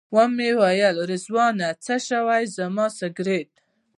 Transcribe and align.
ومې 0.15 0.49
ویل 0.59 0.97
رضوانه 1.09 1.69
څه 1.85 1.95
شو 2.05 2.21
زما 2.57 2.85
سګرټ. 2.97 3.49